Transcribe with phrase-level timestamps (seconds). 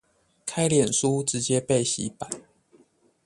[0.47, 2.27] 開臉書直接被洗版